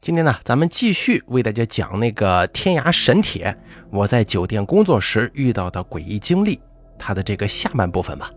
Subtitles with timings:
[0.00, 3.54] 今天呢，咱们继续为大家讲那个天涯神帖，
[3.90, 6.60] 我在酒店工作时遇到的诡异经历，
[6.96, 8.30] 它的这个下半部分吧，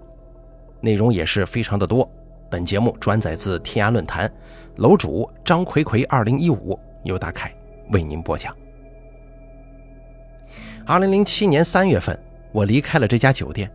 [0.82, 2.10] 内容也是非常的多。
[2.50, 4.30] 本节目转载自天涯论坛，
[4.78, 7.54] 楼主张葵葵二零一五由大凯
[7.92, 8.54] 为您播讲。
[10.84, 12.20] 二零零七年三月份，
[12.52, 13.72] 我离开了这家酒店，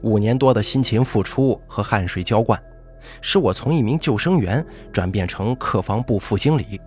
[0.00, 2.60] 五年多的辛勤付出和汗水浇灌，
[3.20, 6.80] 使我从一名救生员转变成客房部副经理。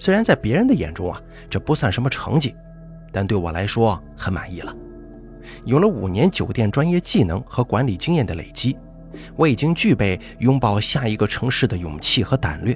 [0.00, 2.56] 虽然在别人的眼中啊，这不算什么成绩，
[3.12, 4.74] 但对我来说很满意了。
[5.66, 8.78] 有了五年酒店专业技能和管理经验的累积，
[9.36, 12.74] 我已经具备拥抱下一个城市的勇气和胆略。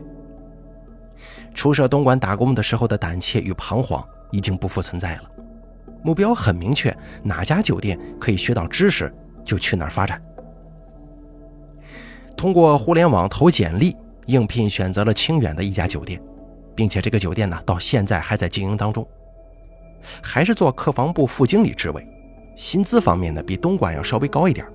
[1.55, 5.22] 初涉东莞打工的时候的胆怯与彷徨已经不复存在了，
[6.02, 9.11] 目标很明确，哪家酒店可以学到知识
[9.42, 10.20] 就去哪儿发展。
[12.36, 16.20] 通过互联网投简历应聘，选择了清远的一家酒店。
[16.74, 19.06] 并且这个酒店呢，到现在还在经营当中，
[20.22, 22.06] 还是做客房部副经理职位，
[22.56, 24.66] 薪资方面呢比东莞要稍微高一点。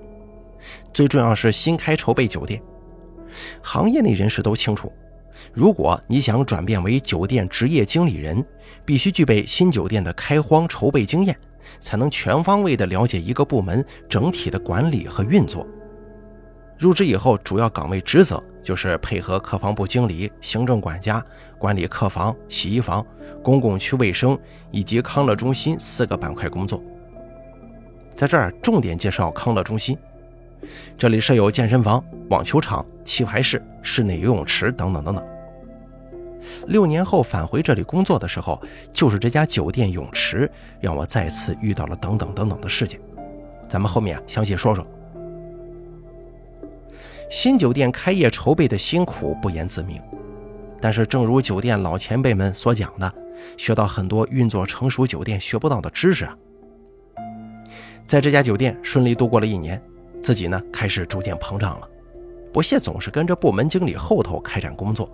[0.94, 2.62] 最重要是新开筹备酒店，
[3.62, 4.92] 行业内人士都清楚，
[5.54, 8.46] 如果你想转变为酒店职业经理人，
[8.84, 11.38] 必须具备新酒店的开荒筹备经验，
[11.80, 15.66] 才能全方位的了解一个部门整体的管理和运作。
[16.78, 21.26] 入职以后，主要岗位职责就是配合客房部经理、行政管家
[21.58, 23.04] 管理客房、洗衣房、
[23.42, 24.38] 公共区卫生
[24.70, 26.80] 以及康乐中心四个板块工作。
[28.16, 29.98] 在这儿重点介绍康乐中心，
[31.00, 35.28] 这里设有健身房、网球场、棋牌室、室内游泳池等等等等。
[36.68, 38.62] 六年后返回这里工作的时候，
[38.94, 40.48] 就是这家酒店泳池
[40.80, 43.00] 让我再次遇到了等等等等的事情。
[43.68, 44.86] 咱们后面详细说说。
[47.30, 50.02] 新酒店开业筹备的辛苦不言自明，
[50.82, 53.14] 但是正如酒店老前辈们所讲的，
[53.56, 56.36] 学到很多运作成熟酒店学不到的知识啊。
[58.04, 59.80] 在这家酒店顺利度过了一年，
[60.20, 61.88] 自己呢开始逐渐膨胀了，
[62.52, 65.08] 不屑总是跟着部门经理后头开展工作。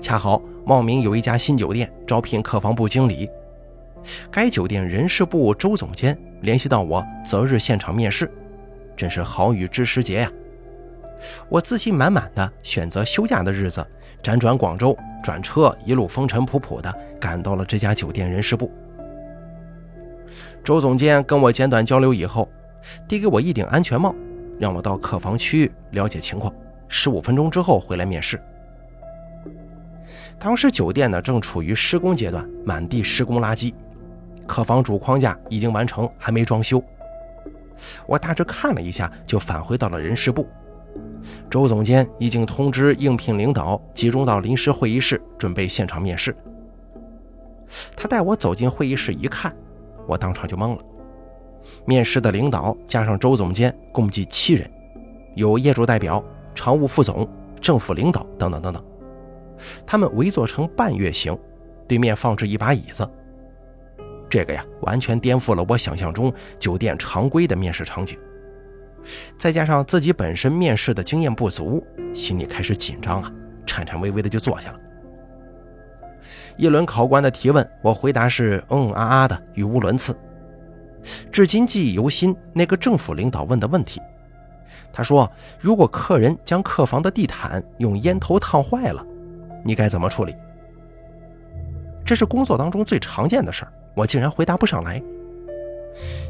[0.00, 3.28] 恰好茂名有一家新酒店招聘客房部经理，
[4.30, 8.32] 该酒店人事部周总监联系到我择日现场面试，
[8.96, 10.32] 真是好雨知时节呀。
[11.48, 13.86] 我自信满满的选择休假的日子，
[14.22, 18.70] 辗转广州，转车一路风尘仆仆的赶到了这家酒店人事部。
[20.64, 22.48] 周总监跟我简短交流以后，
[23.08, 24.14] 递给我一顶安全帽，
[24.58, 26.52] 让我到客房区域了解情况。
[26.88, 28.40] 十五分钟之后回来面试。
[30.38, 33.72] 当时酒店呢正处于施工阶段，满地施工垃圾，
[34.46, 36.82] 客房主框架已经完成，还没装修。
[38.06, 40.46] 我大致看了一下，就返回到了人事部。
[41.50, 46.34] 周总监已经通知应聘领导集中到临时会议室，准备现场面试。
[47.96, 49.54] 他带我走进会议室一看，
[50.06, 50.82] 我当场就懵了。
[51.84, 54.70] 面试的领导加上周总监共计七人，
[55.34, 56.22] 有业主代表、
[56.54, 57.26] 常务副总、
[57.60, 58.84] 政府领导等等等等。
[59.86, 61.36] 他们围坐成半月形，
[61.88, 63.08] 对面放置一把椅子。
[64.28, 68.18] 这个呀，完全颠覆了我想象中酒店常规的面试场景。
[69.38, 73.32] 再加上自己本身面试的经验不足，心里开始紧张啊，
[73.66, 74.78] 颤颤巍巍的就坐下了。
[76.56, 80.16] 一轮考官的提问，我回答是嗯嗯啊啊的，语无伦次。
[81.32, 84.00] 至今记忆犹新，那个政府领导问的问题，
[84.92, 89.04] 他说：“如果客人将客房的地毯用烟头烫坏了，
[89.64, 90.34] 你该怎么处理？”
[92.04, 95.02] 这是工作当中最常见的事儿，我竟然回答不上来。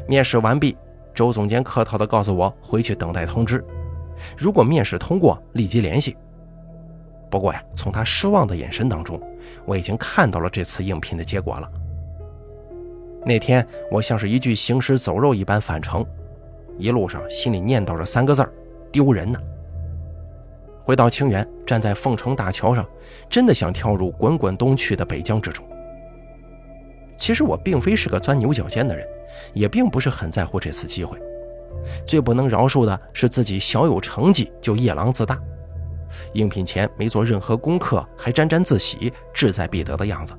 [0.07, 0.75] 面试完毕。
[1.13, 3.63] 周总监客套地告诉我回去等待通知，
[4.37, 6.17] 如果面试通过，立即联系。
[7.29, 9.21] 不过呀，从他失望的眼神当中，
[9.65, 11.69] 我已经看到了这次应聘的结果了。
[13.25, 16.05] 那天我像是一具行尸走肉一般返程，
[16.77, 18.51] 一路上心里念叨着三个字儿：
[18.91, 19.39] 丢人呐。
[20.83, 22.85] 回到清远，站在凤城大桥上，
[23.29, 25.65] 真的想跳入滚滚东去的北江之中。
[27.23, 29.07] 其实我并非是个钻牛角尖的人。
[29.53, 31.17] 也并不是很在乎这次机会，
[32.05, 35.39] 最不能饶恕的是自己小有成绩就夜郎自大，
[36.33, 40.33] 应聘前没做任何功课，还沾沾自喜、志在必得的样子。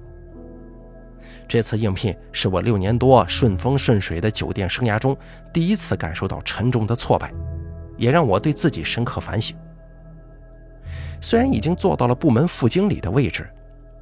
[1.48, 5.16] 这次应聘是我六年多顺风顺水的酒店生涯中
[5.52, 7.32] 第一次感受到沉重的挫败，
[7.96, 9.56] 也让我对自己深刻反省。
[11.20, 13.48] 虽然已经做到了部门副经理的位置，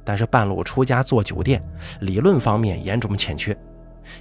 [0.03, 1.63] 但是半路出家做酒店，
[2.01, 3.57] 理论方面严重欠缺。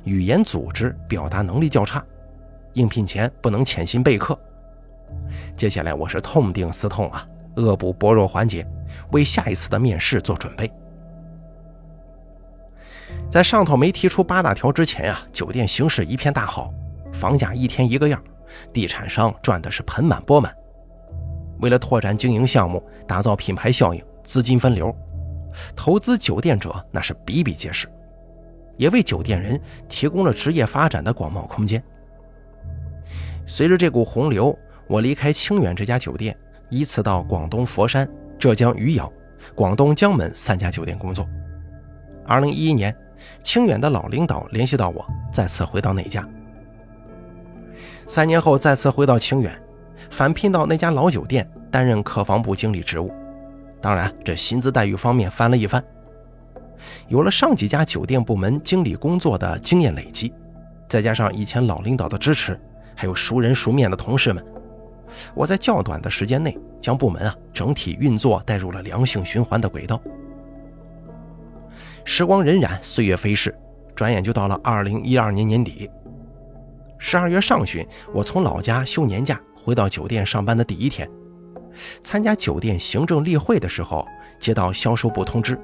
[0.05, 2.05] 语言组织表达能力较差，
[2.75, 4.39] 应聘前不能潜心备课。
[5.57, 7.27] 接下来我是痛定思痛啊，
[7.57, 8.67] 恶补薄弱环节，
[9.11, 10.71] 为下一次的面试做准备。
[13.31, 16.73] 在上头没提出八大条之前呀，酒店形势一片大好，
[17.13, 18.23] 房价一天一个样，
[18.73, 20.55] 地产商赚的是盆满钵满。
[21.61, 24.95] 为了拓展经营项目，打造品牌效应，资金分流，
[25.75, 27.89] 投资酒店者那是比比皆是，
[28.77, 31.83] 也为酒店人提供了职业发展的广袤空间。
[33.47, 34.57] 随着这股洪流，
[34.87, 36.37] 我离开清远这家酒店，
[36.71, 38.09] 依次到广东佛山、
[38.39, 39.13] 浙江余姚、
[39.55, 41.29] 广东江门三家酒店工作。
[42.27, 42.95] 二零一一年。
[43.45, 46.29] 清远的老领导联系到我，再次回到那家。
[48.09, 49.57] 三年后再次回到清远，
[50.11, 53.13] 返聘到那家老酒店担任客房部经理职务。
[53.83, 55.85] 当然，这薪资待遇方面翻了一番。
[57.09, 60.33] 有了上几家酒店部门经理工作的经验累积，
[60.89, 62.59] 再加上以前老领导的支持，
[62.95, 64.45] 还有熟人熟面的同事们，
[65.35, 70.01] 我在较短的时间内将部门啊整体运作带入了良性循环的轨道。
[72.05, 73.55] 时光荏苒，岁月飞逝，
[73.95, 75.91] 转眼就到了二零一二年年底。
[76.99, 81.09] 十二月上旬，我从老家休年假回到酒店上班的第一天，
[82.03, 84.07] 参加酒店行政例会的时候，
[84.39, 85.59] 接到销售部通知，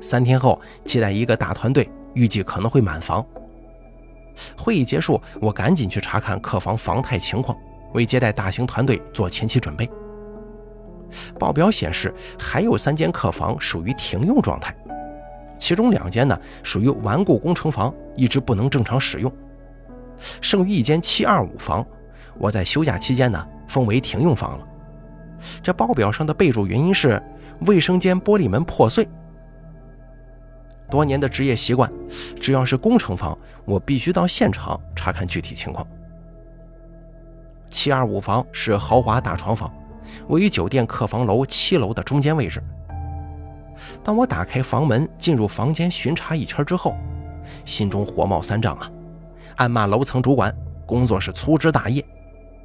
[0.00, 3.24] 三天后接待一个大团队，预计可能会满房。
[4.56, 7.56] 会议结束，我赶紧去查看客房房态情况，
[7.92, 9.88] 为接待大型团队做前期准备。
[11.38, 14.74] 报表显示，还有三间客房属于停用状态。
[15.58, 19.30] 其中两间呢属于顽固工程房，一直不能正常使用。
[20.40, 21.86] 剩余一间七二五房，
[22.38, 24.66] 我在休假期间呢封为停用房了。
[25.62, 27.22] 这报表上的备注原因是
[27.66, 29.08] 卫生间玻璃门破碎。
[30.90, 31.90] 多年的职业习惯，
[32.40, 35.86] 只要是工程房，我必须到现场查看具体情况。
[37.70, 39.72] 七二五房是豪华大床房，
[40.28, 42.62] 位于酒店客房楼七楼的中间位置。
[44.04, 46.94] 当我打开房门进入房间巡查一圈之后，
[47.64, 48.90] 心中火冒三丈啊！
[49.56, 50.54] 暗骂楼层主管
[50.84, 52.04] 工作是粗枝大叶。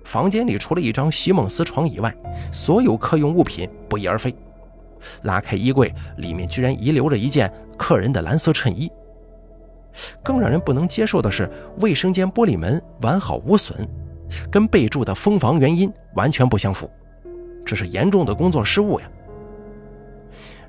[0.07, 2.15] 房间里除了一张席梦思床以外，
[2.50, 4.33] 所有客用物品不翼而飞。
[5.24, 8.89] 拉开衣柜，里面居然遗留着一件客人的蓝色衬衣。
[10.24, 13.86] 更让人不能接受的是，卫生间玻璃门完好无损，
[14.50, 16.89] 跟备注的封房原因完全不相符，
[17.65, 19.10] 这是严重的工作失误呀！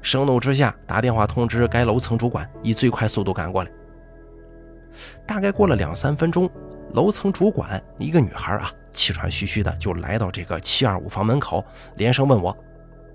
[0.02, 3.70] 盛怒之下，打电话通知该楼层主管以最快速度赶过来。
[5.24, 6.50] 大概过了两三分钟，
[6.94, 11.64] 楼层主管一个女孩啊，气喘吁吁的就来到这个七二五房门口，
[11.96, 12.56] 连声问我：“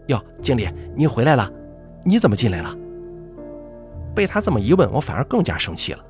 [0.07, 1.51] 哟，经理，你回来了？
[2.03, 2.75] 你怎么进来了？”
[4.15, 6.05] 被他这么一问，我反而更加生气了。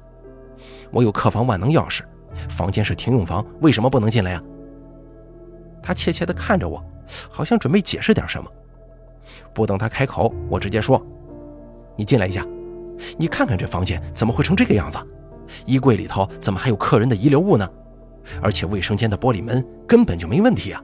[0.92, 2.01] 我有客房万能钥匙，
[2.50, 4.44] 房间是停用房，为什么不能进来呀？
[5.81, 6.83] 他怯怯地看着我，
[7.30, 8.50] 好像准备解释点什么。
[9.54, 11.01] 不等他开口，我直接说
[11.95, 12.45] ：“你进来一下，
[13.18, 14.98] 你看看这房间怎么会成这个样子？
[15.66, 17.70] 衣柜里头怎么还有客人的遗留物呢？
[18.42, 20.84] 而且卫生间的玻璃门根本就没问题啊！”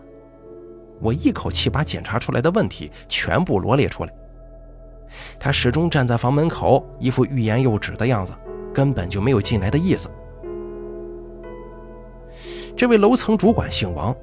[1.01, 4.13] 我一口气把检查出来的问题全部罗列出来。
[5.39, 8.33] 他始终站在房门口，一副欲言又止的样子，
[8.74, 10.10] 根本就没有进来的意思。
[12.75, 14.16] 这位楼层主管姓王。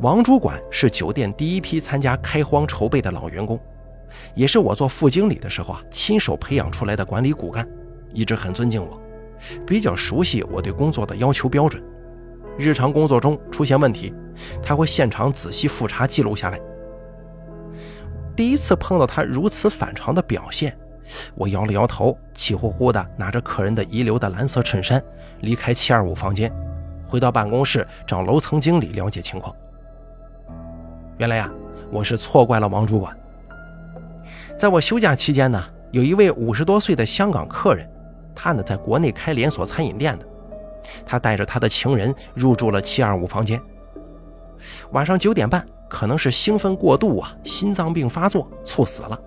[0.00, 3.58] 王主管是酒店第一批参加开荒筹备的老员工，
[4.34, 7.66] 也是我做副经理的时候啊亲手培养出来的管理骨干，
[8.12, 9.00] 一直很尊敬我，
[9.66, 11.82] 比较熟悉我对工作的要求标准。
[12.58, 14.14] 日常工作中出现问题，
[14.62, 16.60] 他会现场仔细复查记录下来。
[18.36, 20.76] 第一次碰到他如此反常的表现，
[21.34, 25.02] 我摇了摇头，气呼呼地拿着客人的遗留的蓝色衬衫
[25.40, 26.52] 离开七二五房间。
[27.04, 29.54] 回到办公室找楼层经理了解情况。
[31.18, 31.52] 原来呀，
[31.90, 33.14] 我是错怪了王主管。
[34.58, 37.86] 在我休假期间呢，有一位五十多岁的香港客人，
[38.34, 40.26] 他呢在国内开连锁餐饮店的，
[41.04, 43.60] 他带着他的情人入住了七二五房间。
[44.92, 49.18] 晚上九点半，可能是兴奋过度啊，心脏病发作猝死了。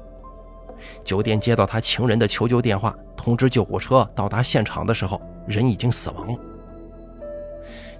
[1.04, 6.40] 酒店接到他情人的求救电话，通知救护车到达现场的时候，人已经死亡了。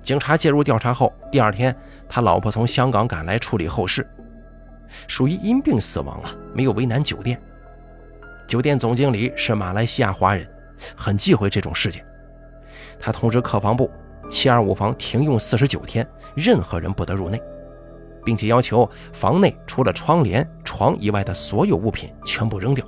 [0.04, 1.76] 警察介入调查后，第二天，
[2.08, 4.08] 他老婆从香港赶来处理后事，
[5.08, 7.42] 属于因病死亡啊，没有为难酒店。
[8.48, 10.48] 酒店总经理是马来西亚华人，
[10.96, 12.06] 很忌讳这种事件。
[13.00, 13.90] 他通知客房部，
[14.30, 17.42] 七二五房停用四十九天，任何人不得入内，
[18.24, 22.86] 并且要求房内除了窗帘、床以外的所有物品全部扔掉。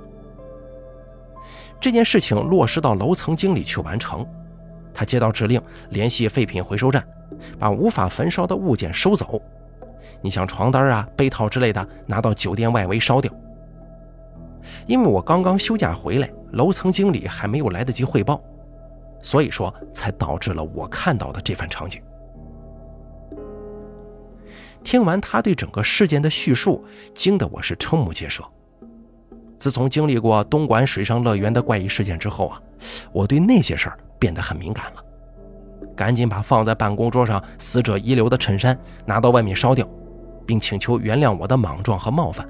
[1.80, 4.26] 这件事情落实到楼层经理去完成。
[4.92, 7.06] 他接到指令，联系废品回收站，
[7.58, 9.40] 把无法焚烧的物件收走。
[10.20, 13.32] 你像床单啊、被套之类的，拿到酒店外围烧掉。
[14.86, 18.40] 因为我刚刚休假回来，楼层经理还没有来得及汇报，
[19.22, 22.02] 所以说才导致了我看到的这番场景。
[24.84, 26.84] 听完他对整个事件的叙述，
[27.14, 28.44] 惊得我是瞠目结舌。
[29.56, 32.62] 自从经历过东莞水上乐园的怪异事件之后啊，
[33.12, 35.04] 我对那些事儿变得很敏感了。
[35.96, 39.86] 赶紧把放在办公桌上死者遗留的衬衫拿到外面烧掉，
[40.46, 42.48] 并请求原谅我的莽撞和冒犯，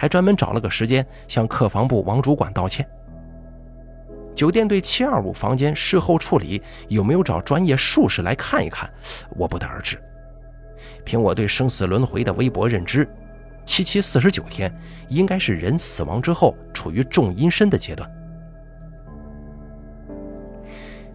[0.00, 2.88] 还专门找了个时间向客房部王主管道歉。
[4.34, 8.90] 酒店对725房间事后处理有没有找专业术士来看一看，
[9.36, 10.02] 我不得而知。
[11.04, 13.06] 凭我对生死轮回的微薄认知，
[13.66, 14.74] 七七四十九天
[15.10, 18.10] 应该是人死亡之后处于重阴身的阶段。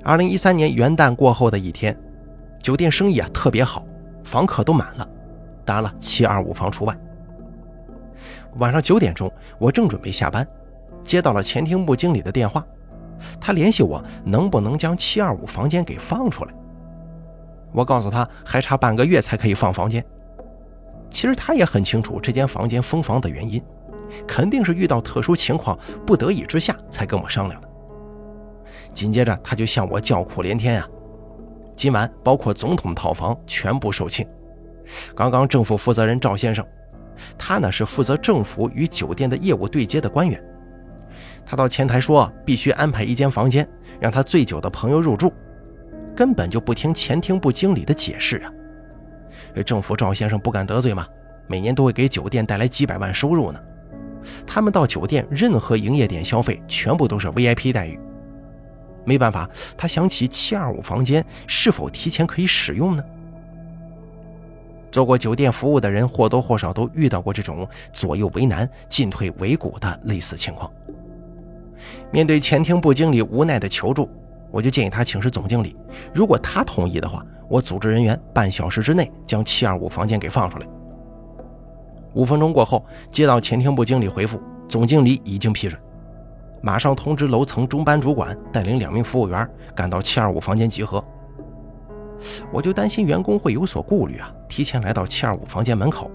[0.04, 1.98] 二零一三年元旦过后的一天，
[2.62, 3.84] 酒店生意啊特别好，
[4.24, 5.10] 房客都满了，
[5.66, 6.96] 当然了，七二五房除外。
[8.56, 10.48] 晚上九点钟，我正准备下班，
[11.04, 12.66] 接到了前厅部经理的电话，
[13.40, 16.54] 他联系我能不能将七二五房间给放出来。
[17.74, 20.04] 我告诉他还差半个月才可以放房间。
[21.10, 23.62] 其实他也很清楚这间房间封房的原因，
[24.28, 27.70] 肯定是遇到特殊情况，不得已之下才跟我商量的。
[28.94, 30.88] 紧接着，他就向我叫苦连天啊！
[31.76, 34.26] 今晚包括总统套房全部售罄。
[35.14, 36.66] 刚刚政府负责人赵先生，
[37.38, 40.42] 他呢是负责政府与酒店的业务对接的官员。
[41.46, 43.68] 他到前台说必须安排一间房间，
[44.00, 45.32] 让他醉酒的朋友入住，
[46.16, 48.52] 根本就不听前厅部经理的解释啊！
[49.64, 51.06] 政府赵先生不敢得罪嘛，
[51.48, 53.60] 每年都会给酒店带来几百万收入呢。
[54.46, 58.00] 他们到酒店任何营业点消费，全部都是 VIP 待遇。
[59.06, 63.04] 没办法，他想起七二五房间是否提前可以使用呢？
[64.96, 70.72] 做过酒店服务的人或多或少都遇到过这种左右为难、进退维谷的类似情况。
[72.12, 74.10] 面对前厅部经理无奈的求助，
[74.50, 75.76] 我就建议他请示总经理，
[76.14, 80.68] 如果他同意的话，我组织人员半小时之内将七二五房间给放出来。
[82.14, 85.78] 五分钟过后，接到前厅部经理回复，总经理已经批准。
[86.62, 91.04] 马上通知楼层中班主管带领两名服务员赶到七二五房间集合。
[92.50, 96.10] 我就担心员工会有所顾虑啊，提前来到七二五房间门口。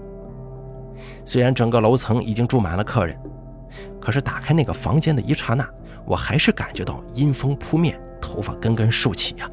[1.23, 3.15] 虽然整个楼层已经住满了客人，
[3.99, 5.63] 可是打开那个房间的一刹那，
[6.05, 9.47] 我还是感觉到阴风扑面，头发根根竖起呀。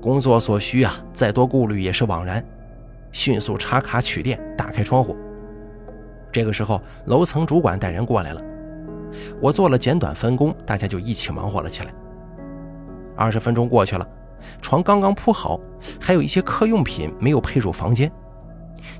[0.00, 2.42] 工作所需啊，再多顾虑也是枉然。
[3.12, 5.14] 迅速插卡取电，打开窗户。
[6.32, 8.40] 这个时候，楼层主管带人过来了。
[9.42, 11.92] 我做了简短分工，大家就一起忙活了起来。
[13.14, 14.08] 二十分钟过去了，
[14.60, 15.58] 床刚刚铺好，
[16.00, 18.10] 还有一些客用品没有配入房间。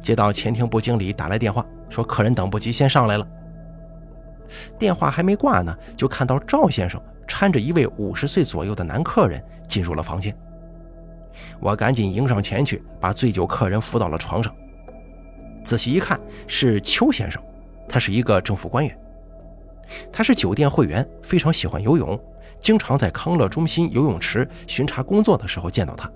[0.02, 3.26] 接到前厅部经理打来电话，说客人等不及，先上来了。
[4.78, 10.36] 电话还没挂呢，就看到赵先生搀着一位五十岁左右的男客人进入了房间。
[11.60, 14.54] 我赶紧迎上前去，把醉酒客人扶到了床上。
[15.64, 17.42] 仔细一看，是邱先生，
[17.88, 18.98] 他是一个政府官员。
[20.12, 22.18] 他是酒店会员，非常喜欢游泳，
[22.64, 26.10] 经常在康乐中心游泳池巡查工作的时候见到他。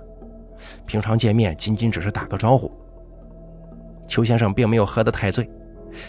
[0.87, 2.73] 平常见面仅仅只是打个招呼。
[4.07, 5.47] 邱先生并没有喝得太醉，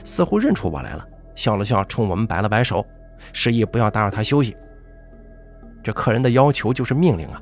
[0.05, 1.05] 似乎认出我来了，
[1.35, 2.85] 笑了笑，冲我们摆了摆手，
[3.33, 4.55] 示意不要打扰他休息。
[5.83, 7.41] 这客人的要求就是命令啊！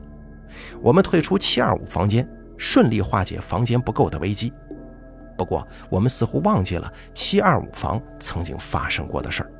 [0.81, 2.27] 我们退出七二五房间，
[2.57, 4.51] 顺利化解房间不够的危机。
[5.37, 9.51] 不过，我们似乎忘记了七二五房曾经发生过的事儿。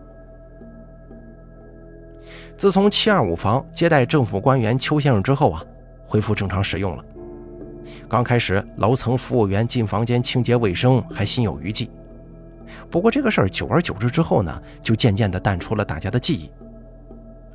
[2.57, 5.63] 自从七二五房接待政府官员邱先生之后啊，
[6.03, 7.05] 恢复正常使用了。
[8.09, 11.89] 刚开始，楼层服务员进房间清洁卫生还心有余悸。
[12.89, 16.51] 不过这个事儿久而久之之后呢，就渐渐的淡出了大家的记忆。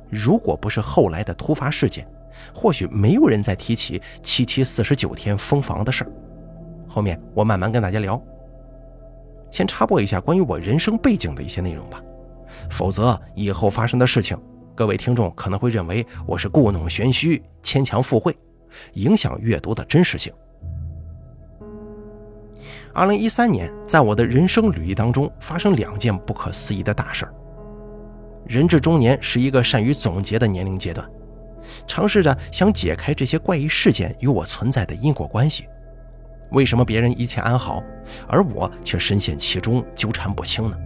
[0.09, 2.07] 如果不是后来的突发事件，
[2.53, 6.11] 或许没有人再提起七七四十九天封房的事儿。
[6.87, 8.19] 后面我慢慢跟大家聊。
[9.51, 12.01] 先插播一下关于我人生背景的一些内容吧，
[12.69, 14.39] 否则以后发生的事情。
[14.75, 18.35] 各位听众可能会认为我是故弄玄虚、牵强附会，
[18.93, 20.33] 影响阅读的真实性。
[22.91, 27.33] 二零一三年，在我的人生履历当中发生两件不可思议的大事儿。
[28.47, 31.07] 人至中年是一个善于总结的年龄阶段，
[31.85, 35.67] 尝试着想解开这些怪异事件与我存在的因果关系。
[36.49, 37.81] 为什么别人一切安好，
[38.27, 40.77] 而我却深陷其中纠缠不清呢？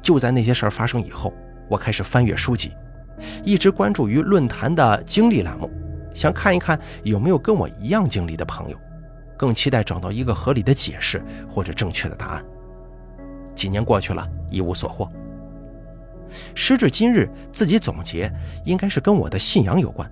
[0.00, 1.34] 就在那些事儿发生以后。
[1.70, 2.72] 我开始翻阅书籍，
[3.44, 5.70] 一直关注于论坛的经历栏目，
[6.12, 8.76] 想看一看有没有跟我一样经历的朋友，
[9.38, 12.44] 更期待找到一个合理的解释或者正确的答案。
[13.54, 15.08] 几年过去了，一无所获。
[16.56, 18.28] 时至今日，自己总结，
[18.64, 20.10] 应该是跟我的信仰有关。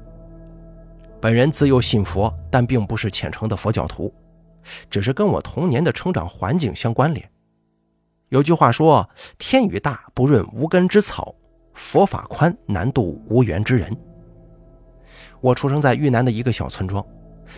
[1.20, 4.14] 本人自幼信佛，但并不是虔诚的佛教徒，
[4.88, 7.28] 只是跟我童年的成长环境相关联。
[8.28, 11.34] 有句话说：“天雨大，不润无根之草；
[11.78, 13.96] 佛法宽，难渡无缘之人。”
[15.40, 17.04] 我出生在豫南的一个小村庄，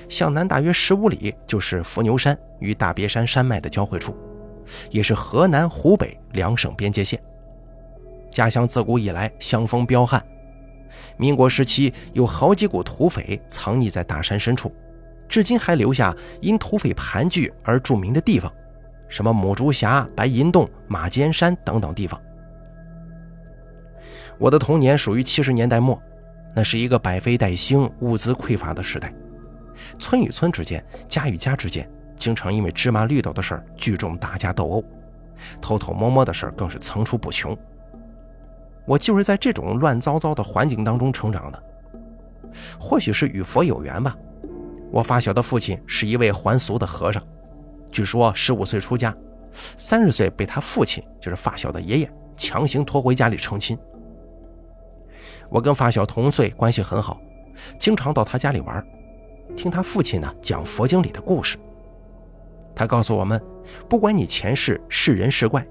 [0.08, 4.14] 向南大约十五里就是伏牛山与大别山山脉的交汇处，
[4.90, 7.20] 也是河南、湖北两省边界线。
[8.30, 10.22] 家乡自古以来乡风彪悍。
[11.16, 14.70] 民国时期有好几股土匪藏匿在大山深处，
[15.26, 18.52] 至今还留下因土匪盘踞而著名的地方，
[19.08, 22.20] 什么母猪峡、白银洞、马尖山等等地方。
[24.40, 26.00] 我的童年属于七十年代末，
[26.56, 29.12] 那是一个百废待兴、物资匮乏的时代，
[29.98, 34.84] 村与村之间、家与家之间，经常因为芝麻绿豆的事儿聚众打架斗殴，
[35.60, 37.54] 偷偷摸摸的事儿更是层出不穷。
[38.86, 41.62] 我就是在这种乱糟糟的环境当中成长的，
[42.80, 44.16] 或许是与佛有缘吧。
[44.90, 47.22] 我发小的父亲是一位还俗的和尚，
[47.92, 49.14] 据说十五岁出家，
[49.76, 53.78] 三十岁被他父亲，就是发小的爷爷强行拖回家里成亲。
[55.50, 57.20] 我跟发小同岁，关系很好，
[57.78, 58.86] 经常到他家里玩，
[59.56, 61.58] 听他父亲呢讲佛经里的故事。
[62.74, 63.38] 他告诉我们，
[63.88, 65.66] 不管你前世是人是怪。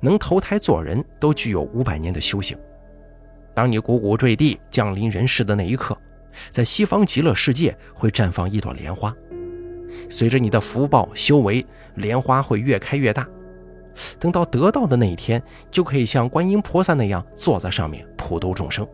[0.00, 2.56] 能投胎做人都具有五百年的修行。
[3.52, 5.98] 当你汩汩坠地降临人世的那一刻，
[6.50, 9.12] 在西方极乐世界会绽放一朵莲花。
[10.08, 13.26] 随着你的福报修为，莲花会越开越大。
[14.20, 18.86] 等到得道的那一天，就可以像观音菩萨那样坐在上面普度众生。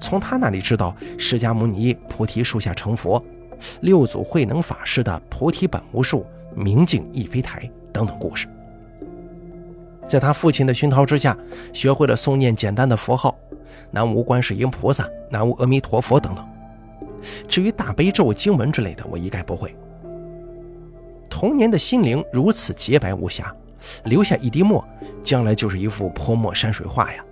[0.00, 3.22] 从他那里知道释迦牟尼菩提树下成佛，
[3.80, 6.24] 六祖慧能法师的菩提本无树，
[6.54, 8.46] 明镜亦非台等等故事。
[10.06, 11.36] 在他父亲的熏陶之下，
[11.72, 13.36] 学会了诵念简单的佛号，
[13.90, 16.48] 南无观世音菩萨，南无阿弥陀佛等等。
[17.48, 19.74] 至于大悲咒经文之类的，我一概不会。
[21.28, 23.54] 童年的心灵如此洁白无瑕，
[24.04, 24.82] 留下一滴墨，
[25.22, 27.22] 将来就是一幅泼墨山水画呀。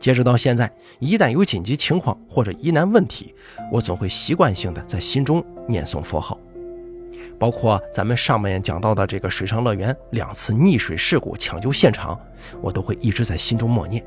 [0.00, 3.34] 截止到现在，一旦有紧急情况或者疑难问题，
[3.70, 6.40] 我总会习惯性的在心中念诵佛号。
[7.38, 12.18] 包括咱们上面讲到的这个水上乐园两次溺水事故抢救现场，
[12.62, 14.02] 我都会一直在心中默念，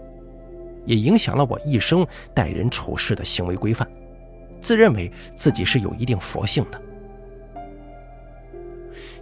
[0.85, 3.87] 也影响了我一生待人处事的行为规范。
[4.59, 6.81] 自认为自己是有一定佛性的。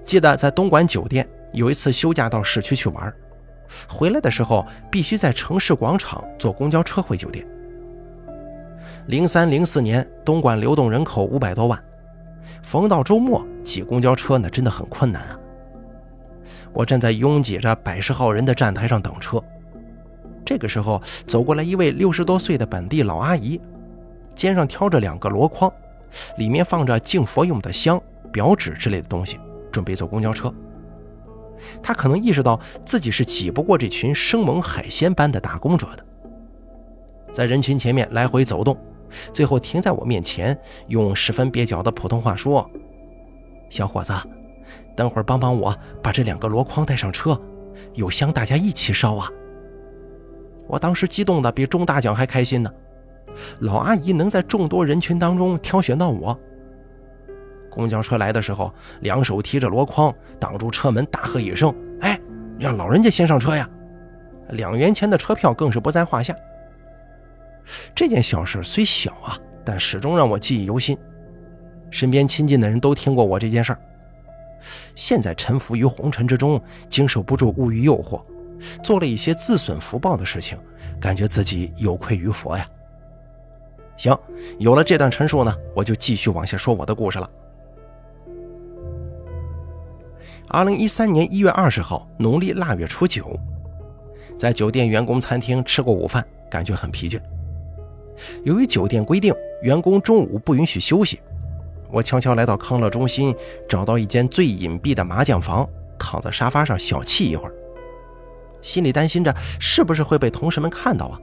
[0.05, 3.13] 记得在东莞酒店有一次休假到市区去玩，
[3.88, 7.45] 回来的时候必须在城市广场坐公交车回酒店。
[9.07, 11.81] 零三零四年，东莞流动人口五百多万。
[12.62, 15.39] 逢到周末挤公交车呢，真的很困难啊！
[16.73, 19.41] 我站在拥挤着百十号人的站台上等车，
[20.45, 23.60] 这个时候走过来一位六十多岁的本地老阿姨，
[24.36, 25.71] 肩上挑着两个箩筐，
[26.38, 29.39] 里面放着敬佛用的香、表纸之类的东西，
[29.71, 30.53] 准备坐公交车。
[31.82, 36.06] 他可能意识到自己是挤不过这群生猛海鲜般的打工者的，
[37.32, 38.78] 在人群前面来回走动。
[39.34, 42.69] 最后停在我面前，用十分蹩脚的普通话说
[43.69, 44.13] ：“小伙子，
[44.95, 47.38] 等会儿帮帮我，把这两个箩筐带上车，
[47.93, 49.30] 有香大家一起烧啊！”
[50.65, 52.71] 我当时激动的比中大奖还开心呢。
[53.60, 56.39] 老阿姨能在众多人群当中挑选到我。
[57.71, 62.19] 公交车来的时候，两手提着箩筐，挡住车门，大喝一声：“哎，
[62.60, 63.67] 让老人家先上车呀！”
[64.51, 66.36] 两元钱的车票更是不在话下。
[67.95, 70.97] 这件小事虽小啊，但始终让我记忆犹新。
[71.89, 73.79] 身边亲近的人都听过我这件事儿。
[74.93, 78.21] 现在沉浮于红尘之中，经受不住物欲诱惑，
[78.84, 80.57] 做了一些自损福报的事情，
[80.99, 82.67] 感觉自己有愧于佛呀。
[83.97, 84.17] 行，
[84.57, 87.29] 有了这段陈述呢，我就继续往下说我的故事了。
[90.53, 93.39] 二零一三年一月二十号，农历腊月初九，
[94.37, 97.17] 在酒店员工餐厅吃过午饭，感觉很疲倦。
[98.43, 101.21] 由于酒店规定员工中午不允许休息，
[101.89, 103.33] 我悄悄来到康乐中心，
[103.69, 105.65] 找到一间最隐蔽的麻将房，
[105.97, 107.53] 躺在沙发上小憩一会儿。
[108.61, 111.17] 心里担心着是不是会被同事们看到啊？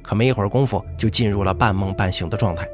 [0.00, 2.68] 可没一会儿功夫，就进入了半梦半醒的状态。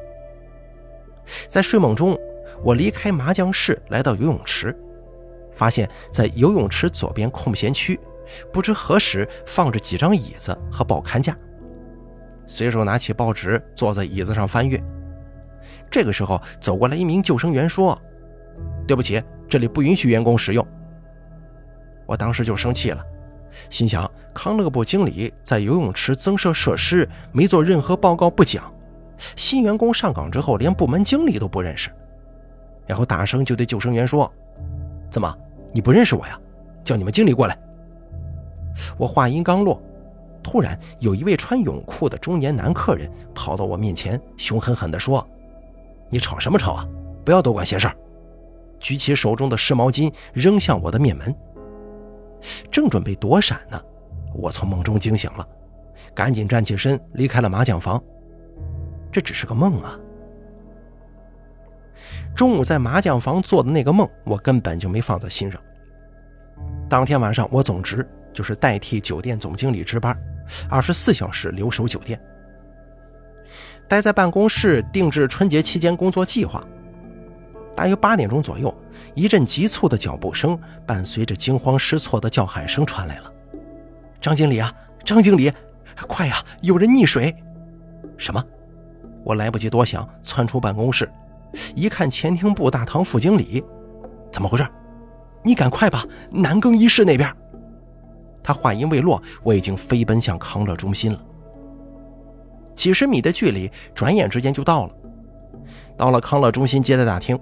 [1.48, 2.14] 在睡梦中，
[2.62, 4.78] 我离开麻将室，来到游泳池，
[5.60, 8.00] 发现在游泳池左边空闲区，
[8.50, 11.36] 不知何时放着几张椅子和报刊架。
[12.46, 14.82] 随手拿起报纸，坐在椅子上翻阅。
[15.90, 18.00] 这个时候，走过来一名救生员，说
[18.88, 20.66] ：“对不起，这里不允许员工使用。”
[22.08, 23.04] 我当时就生气了，
[23.68, 28.72] 心想康乐部经理在游泳池增设设施，没做任何报告不讲，
[29.36, 31.90] 新员工上岗之后连部门经理都不认识，
[32.86, 34.32] 然后大声就对救生员说
[35.10, 35.36] ：“怎么，
[35.72, 36.38] 你不认识我呀？
[36.84, 37.58] 叫你们经理过来。”
[38.96, 39.80] 我话音刚落，
[40.42, 45.26] 突然有一位穿泳裤的中年男客人跑到我面前，凶狠狠地说
[46.08, 46.88] ：“你吵什么吵啊？
[47.24, 47.90] 不要多管闲事！”
[48.80, 51.34] 举起手中的湿毛巾扔向我的面门。
[52.70, 53.78] 正准备躲闪呢，
[54.34, 55.46] 我从梦中惊醒了，
[56.14, 58.02] 赶紧站起身离开了麻将房。
[59.12, 59.98] 这只是个梦啊！
[62.40, 65.60] 中午在麻将房做的那个梦，我根本就没放在心上。
[66.88, 68.08] 当天晚上我总值。
[68.32, 70.16] 就是代替酒店总经理值班，
[70.70, 72.18] 二十四小时留守酒店。
[73.88, 76.64] 待在办公室定制春节期间工作计划。
[77.76, 78.74] 大约八点钟左右，
[79.14, 83.30] 一阵急促的脚步声伴随着惊慌失措的叫喊声传来了
[84.18, 84.72] ：“张经理啊，
[85.04, 85.52] 张经理，
[86.06, 87.36] 快呀，有人溺水！”
[88.16, 88.42] 什么？
[89.24, 91.10] 我来不及多想，窜出办公室，
[91.74, 93.62] 一看前厅部大堂副经理，
[94.30, 94.66] 怎么回事？
[95.42, 97.34] 你赶快吧，男更衣室那边。
[98.42, 101.20] 他话音未落，我已经飞奔向康乐中心了。
[102.74, 104.94] 几十米的距离，转眼之间就到了。
[105.96, 107.38] 到了康乐中心接待大厅，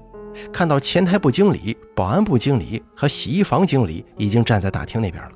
[0.53, 5.31] 看到前台部经理、保安部经理和洗衣房经理已经站在大厅那边了。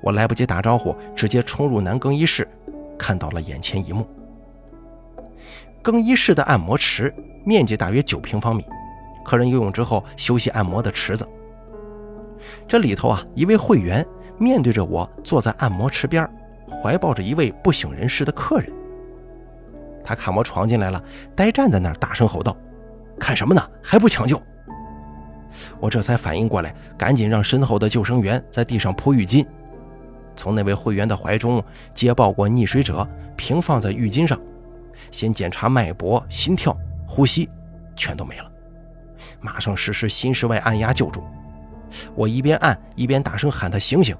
[0.00, 2.46] 我来不及打招呼，直接冲入男更衣室，
[2.96, 4.06] 看到了眼前一幕：
[5.84, 8.64] 更衣室的按摩池面积大约九平方米，
[9.22, 11.28] 客人游泳之后休息按摩的池子。
[12.66, 14.04] 这里头啊，一位会员。
[14.36, 16.28] 面对着我，坐在按摩池边，
[16.68, 18.68] 怀抱着一位不省人事的客人。
[20.02, 21.00] 他看我闯进来了，
[21.36, 22.56] 呆站在那儿，大声吼道
[23.16, 23.62] ：“看什么呢？
[23.80, 24.42] 还不抢救！”
[25.78, 29.46] 我这才反应过来，赶紧让身后的救生员在地上铺浴巾，
[30.34, 31.62] 从那位会员的怀中
[31.94, 34.36] 接抱过溺水者，平放在浴巾上，
[35.14, 37.48] 先检查脉搏、心跳、呼吸，
[37.94, 38.50] 全都没了，
[39.40, 41.22] 马上实施心室外按压救助。
[42.16, 44.16] 我一边按一边大声喊他醒醒，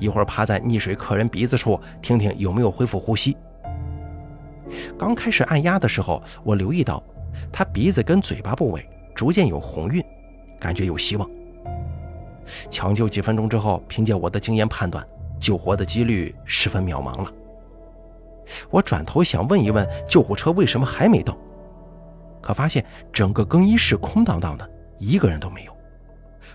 [0.00, 3.36] 一会儿趴在溺水客人鼻子处听听有没有恢复呼吸。
[4.98, 7.02] 刚开始按压的时候，我留意到
[7.52, 10.02] 他鼻子跟嘴巴部位逐渐有红晕，
[10.58, 11.30] 感觉有希望。
[12.70, 15.06] 抢救几分钟之后，凭借我的经验判断，
[15.38, 17.30] 救活的几率十分渺茫了。
[18.70, 21.36] 我转头想问一问救护车为什么还没到，
[22.40, 25.76] 可发现整个更衣室空荡荡的，一个人都没有。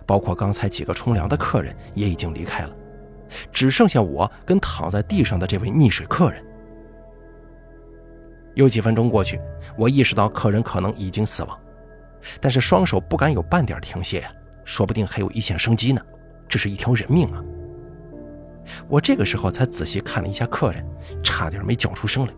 [0.05, 2.75] 包括刚才几个冲凉的客人也已经离开了，
[3.51, 6.43] 只剩下我跟躺在地上的这位溺水客人。
[8.55, 9.39] 有几分钟过去，
[9.77, 11.57] 我意识到客人可能已经死亡，
[12.41, 14.31] 但是双手不敢有半点停歇呀，
[14.65, 16.01] 说不定还有一线生机呢，
[16.47, 17.43] 这是一条人命啊！
[18.87, 20.85] 我这个时候才仔细看了一下客人，
[21.23, 22.33] 差点没叫出声来。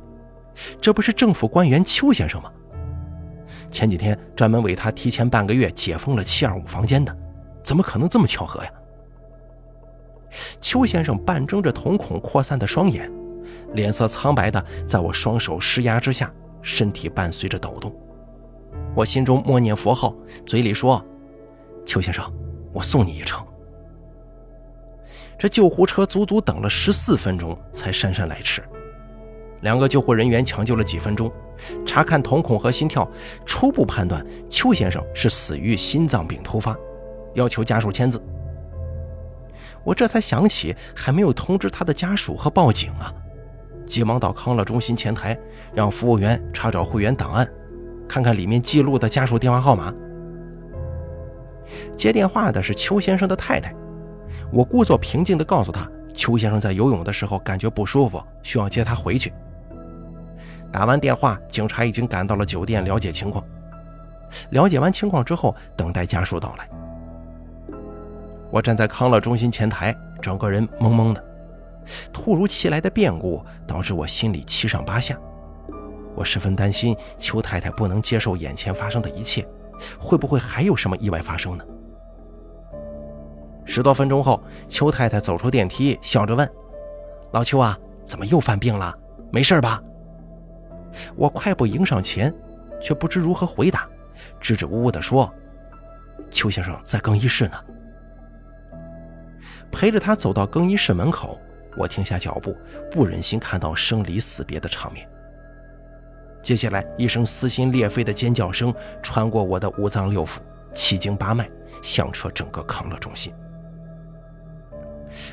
[0.82, 2.52] 这不是政府官员邱先生吗？
[3.70, 7.16] 前几天专门为他提前半个月解封了七二五房间的。
[7.64, 8.72] 怎么可能这么巧合呀？
[10.62, 13.12] 邱先生半睁着瞳孔扩散的双眼，
[13.74, 17.94] 脸色苍白的，在我双手施压之下，身体伴随着抖动。
[18.94, 20.14] 我心中默念佛号，
[20.46, 21.04] 嘴里说
[21.86, 22.24] ：“邱先生，
[22.72, 23.46] 我送你一程。”
[25.38, 28.62] 这救护车足足等了十四分钟才姗姗来迟。
[29.62, 31.32] 两个救护人员抢救了几分钟，
[31.86, 33.10] 查看瞳孔和心跳，
[33.46, 36.76] 初步判断邱先生是死于心脏病突发。
[37.34, 38.22] 要求家属签字，
[39.84, 43.14] 我这才想起还没有通知他的家属和报警啊！
[43.86, 45.38] 急忙到康乐中心前台，
[45.74, 47.48] 让服务员查找会员档案，
[48.08, 49.94] 看看里面记录的家属电话号码。
[51.96, 53.76] 接电话的是邱先生的太太，
[54.56, 59.34] 我故作平静地告诉他，邱先生在游泳的时候感觉不舒服，需要接他回去。
[60.72, 63.44] 打完电话，警察已经赶到了酒店了解情况。
[64.52, 66.70] 了解完情况之后，等待家属到来。
[68.50, 71.22] 我站在康乐中心前台，整个人懵懵的。
[72.14, 75.18] 突如其来的变故导致我心里七上八下，
[76.16, 79.46] 我十分担心邱太太不能接受眼前发生的一切，
[80.00, 81.66] 会不会还有什么意外发生呢？
[83.66, 86.50] 十多分钟后，邱太太走出电梯，笑着问
[87.34, 88.96] ：“老邱啊，怎么又犯病了？
[89.32, 89.82] 没事吧？”
[91.18, 92.34] 我快步迎上前，
[92.80, 93.88] 却不知如何回答，
[94.40, 95.34] 支支吾吾地说
[96.32, 97.58] ：“邱先生在更衣室呢。”
[99.72, 101.38] 陪着他走到更衣室门口，
[101.76, 102.56] 我停下脚步，
[102.90, 105.10] 不忍心看到生离死别的场面。
[106.42, 110.38] 接下来，一声撕心裂肺的尖叫声穿过我的五脏六腑，
[110.74, 111.50] 七经八脉，
[111.82, 113.34] 响彻整个康乐中心。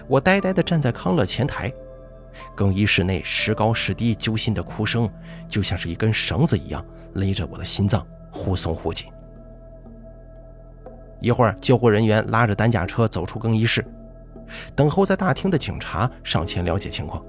[0.07, 1.73] 我呆呆地站在康乐前台，
[2.55, 5.09] 更衣室内时高时低揪心的哭声，
[5.49, 9.09] 就像是一根绳子一样勒着我的心脏，忽松忽紧。
[11.21, 13.85] 一会儿，救护人员拉着担架车走出更衣室，
[14.75, 17.25] 等候在大厅的警察上前了解情况。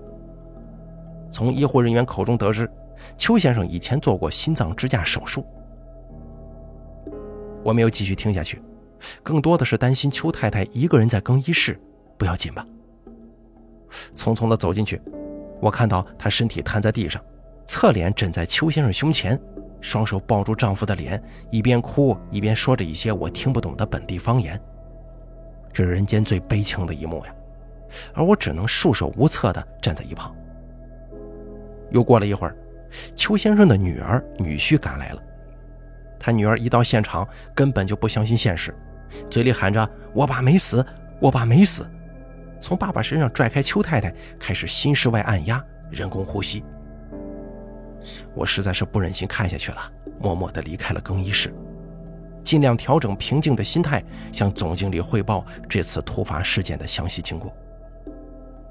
[1.31, 2.69] 从医护人员口中得知，
[3.17, 5.45] 邱先生以前做过心脏支架手术。
[7.63, 8.61] 我没有继续听下去，
[9.21, 11.79] 更多的是担心邱太太一个人在更衣室，
[12.23, 12.65] 不要紧吧？
[14.15, 15.01] 匆匆地走进去，
[15.59, 17.21] 我看到她身体瘫在地上，
[17.65, 19.38] 侧脸枕在邱先生胸前。
[19.81, 24.57] 双手抱住丈夫的脸，一边哭一边说着一些我听不懂的本地方言。
[25.73, 27.36] 这是人间最悲情的一幕呀，
[28.13, 30.33] 而我只能束手无策地站在一旁。
[31.91, 32.55] 又过了一会儿，
[33.17, 35.21] 邱先生的女儿、女婿赶来了。
[36.17, 38.73] 他女儿一到现场，根本就不相信现实，
[39.29, 40.86] 嘴里喊着：“我爸没死，
[41.19, 41.86] 我爸没死！”
[42.63, 46.63] 从爸爸身上拽开邱太太，开始心室外按压、人工呼吸。
[48.34, 51.54] 我实在是不忍心看下去了，默默地离开了更衣室，
[52.41, 57.54] 尽量调整平静的心态，向总经理汇报这次突发事件的详细经过，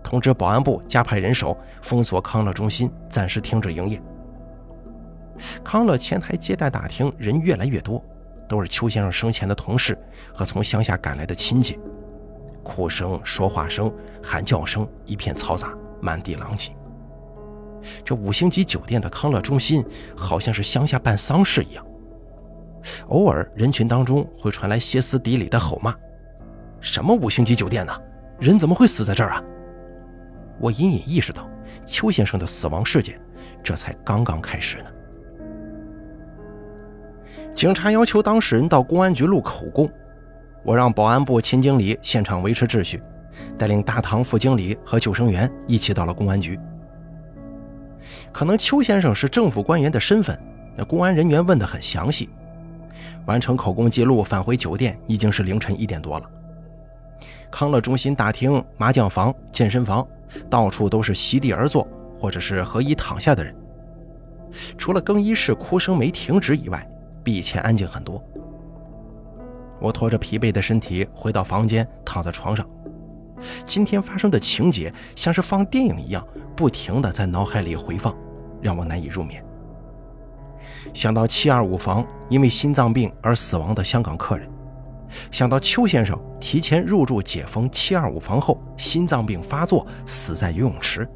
[0.03, 4.01] 通知保安部加派人手封锁康乐中心，暂时停止营业。
[5.63, 8.03] 康乐前台接待大厅人越来越多，
[8.49, 9.99] 都是邱先生生前的同事
[10.33, 11.79] 和从乡下赶来的亲戚，
[12.63, 16.73] 哭声、说话声、喊叫声一片嘈杂，满地狼藉。
[18.05, 19.85] 这五星级酒店的康乐中心，
[20.17, 21.85] 好像是乡下办丧事一样。
[23.09, 25.95] 偶尔人群当中会传来歇斯底里的吼骂
[26.81, 27.93] ：“什么五星级酒店呢？
[28.39, 29.43] 人怎么会死在这儿啊？”
[30.61, 31.49] 我隐隐意识到，
[31.85, 33.21] 邱先生的死亡事件
[33.63, 34.91] 这才刚刚开始呢。
[37.55, 39.91] 警察要求当事人到公安局录口供，
[40.63, 43.03] 我让保安部秦经理现场维持秩序，
[43.59, 46.59] 带领大堂副经理和救生员一起到了公安局。
[48.31, 50.39] 可能邱先生是政府官员的身份，
[50.77, 52.29] 那公安人员问得很详细。
[53.27, 56.31] 完成口供记录，返回酒店已经是凌晨一点多了。
[57.51, 60.07] 康乐中心大厅、麻将房、健身房，
[60.49, 61.87] 到处都是席地而坐
[62.19, 63.55] 或者是合衣躺下的人。
[64.79, 66.87] 除了更衣室哭声没停止以外，
[67.23, 68.23] 比以前安静很多。
[69.83, 72.65] 我拖着疲惫的身体回到房间，躺在床上。
[73.67, 78.17] 今天发生的情节像是放电影一样，不停地在脑海里回放，
[78.61, 79.45] 让我难以入眠。
[80.95, 84.49] 想到七二五房因为心脏病而死亡的香港客人，
[85.33, 91.09] 想到邱先生提前入住解封七二五房后心脏病发作死在游泳池，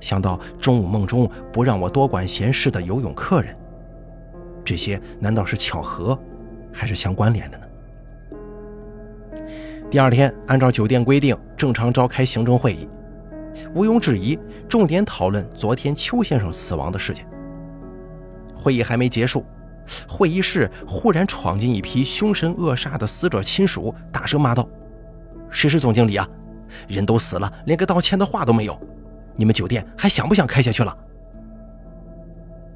[0.00, 3.56] 想到中午梦中不让我多管闲事的游泳客人，
[4.64, 6.18] 这些难道是巧合，
[6.72, 7.67] 还是相关联的呢？
[9.90, 12.86] 第二天，按照酒店规定，正常召开行政会议。
[13.74, 17.26] 毋庸置疑，重点讨论昨天邱先生死亡的事件。
[18.54, 19.46] 会议还没结束，
[20.06, 24.68] 会议室忽然闯进一批凶神恶煞的死者亲属，大声骂道
[25.48, 26.28] ：“谁是总经理啊？
[26.86, 28.78] 人都死了，连个道歉的话都没有！
[29.36, 30.94] 你们酒店还想不想开下去了？”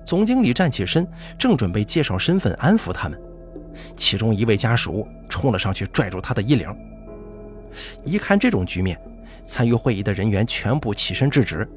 [0.02, 1.06] 总经理站起身，
[1.38, 3.20] 正准备介绍身份安抚他们，
[3.98, 6.74] 其中一位家属冲了上去，拽住他的衣领。
[8.04, 8.98] 一看这种局面，
[9.44, 11.68] 参与会议的人员全部起身制止。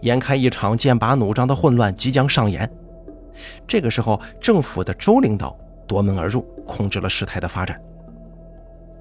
[0.00, 2.70] 眼看一场剑拔弩张的混乱即将上演，
[3.66, 5.56] 这个时候，政府的周领导
[5.86, 7.80] 夺门而入，控制了事态的发展。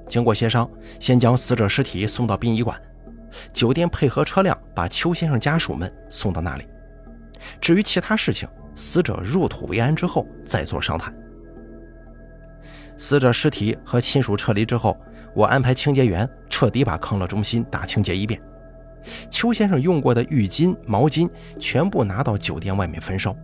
[0.08, 2.80] 经过协商，先将死者尸体送到殡仪馆，
[3.52, 6.66] 酒店配合车辆把邱先生家属们送到那里。
[7.60, 11.14] 至于其他事情，死者入土为安之后再做商谈。
[12.96, 14.98] 死者尸体和亲属撤离之后。
[15.34, 18.40] 我安排清洁员彻底把康乐中心大清洁一遍，
[19.30, 23.36] 邱先生用过的浴巾、毛巾全部拿到酒店外面焚烧。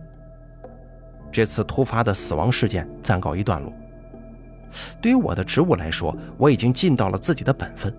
[1.32, 3.72] 这次突发的死亡事件暂告一段落。
[5.00, 7.92] 对于我的职务来说，我已经尽到了自己的本分。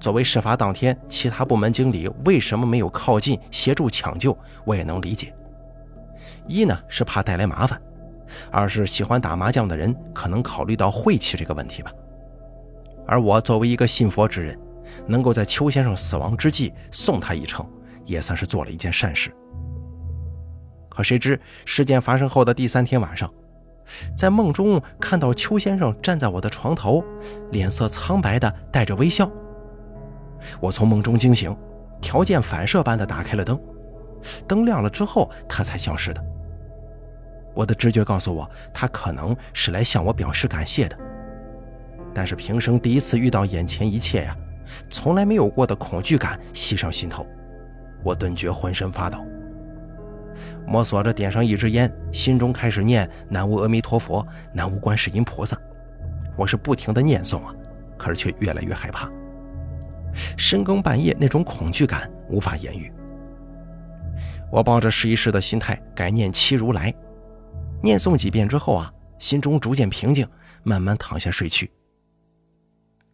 [0.00, 5.32] 作为事发当天其他部门经理，为什么没有靠近协助抢救，我也能理解。
[6.48, 7.80] 一呢是怕带来麻烦，
[8.50, 11.92] 二是喜欢打麻将的人可能考虑到晦气这个问题吧。
[13.06, 14.58] 而我作为一个信佛之人，
[15.06, 17.66] 能够在邱先生死亡之际送他一程，
[18.04, 19.30] 也算是做了一件善事。
[20.88, 23.30] 可谁知事件发生后的第三天晚上，
[24.16, 27.02] 在梦中看到邱先生站在我的床头，
[27.50, 29.30] 脸色苍白的带着微笑。
[30.60, 31.56] 我从梦中惊醒，
[32.00, 33.60] 条件反射般的打开了灯，
[34.46, 36.22] 灯亮了之后他才消失的。
[37.54, 40.98] 我的直觉告诉我，他可能是来向我表示感谢的。
[42.14, 44.36] 但是平生第一次遇到眼前一切呀，
[44.90, 47.26] 从来没有过的恐惧感袭上心头，
[48.02, 49.18] 我顿觉浑身发抖。
[50.66, 55.56] 摸索着点上一支烟，心中开始念“南无阿弥陀佛，南无观世音菩萨”。
[56.36, 57.54] 我是不停的念诵啊，
[57.98, 59.10] 可是却越来越害怕。
[60.36, 62.92] 深更半夜那种恐惧感无法言喻。
[64.50, 66.94] 我抱着试一试的心态，改念七如来，
[67.82, 70.26] 念诵几遍之后啊，心中逐渐平静，
[70.62, 71.70] 慢慢躺下睡去。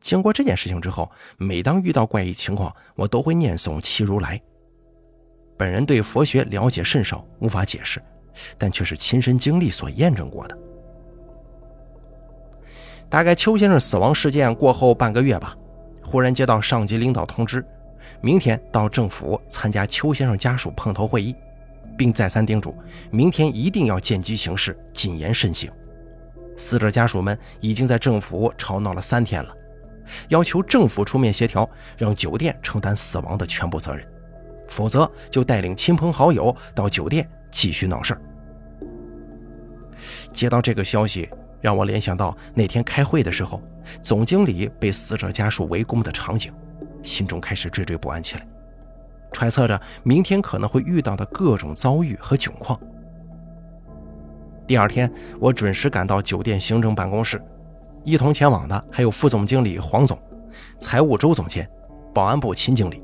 [0.00, 4.40] 经过这件事情之后，每当遇到怪异情况，我都会念诵七如来。
[5.56, 8.00] 本人对佛学了解甚少，无法解释，
[8.56, 10.56] 但却是亲身经历所验证过的。
[13.10, 15.56] 大概邱先生死亡事件过后半个月吧，
[16.02, 17.64] 忽然接到上级领导通知，
[18.20, 21.34] 明天到政府参加邱先生家属碰头会议，
[21.96, 22.74] 并再三叮嘱
[23.10, 25.70] 明天一定要见机行事，谨言慎行。
[26.56, 29.56] 死者家属们已经在政府吵闹了三天了，
[30.28, 34.06] 要求政府出面协调，让酒店承担死亡的全部责任。
[34.68, 38.20] 否则，就带领亲朋好友到酒店继续闹事儿。
[40.32, 41.28] 接到这个消息，
[41.60, 43.62] 让我联想到那天开会的时候，
[44.02, 46.52] 总经理被死者家属围攻的场景，
[47.02, 48.46] 心中开始惴惴不安起来，
[49.32, 52.78] 揣测着明天可能会遇到的各种遭遇和窘况。
[54.66, 57.42] 第二天，我准时赶到酒店行政办公室，
[58.04, 60.18] 一同前往的还有副总经理黄总、
[60.78, 61.68] 财务周总监、
[62.14, 63.02] 保安部秦经理。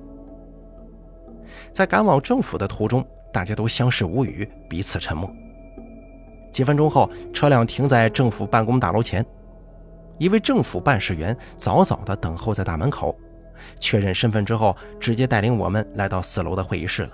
[1.73, 5.31] 在赶往政府的途中，大家都相视无语，彼此沉默。
[6.53, 9.27] 几分钟后，车辆停在政府办公大楼前，
[10.19, 13.15] 一位政府办事员早早地等候在大门口，
[13.81, 17.11] 确认身份之后，直接带领我们来到四楼的会议室了。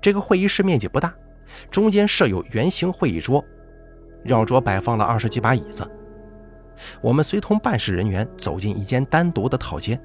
[0.00, 1.12] 这个会议室面积不大，
[1.70, 3.44] 中间设有圆形会议桌，
[4.22, 5.84] 绕桌摆放了二十几把椅子。
[7.00, 10.00] 我们随同办事人员走进一间单独的套间，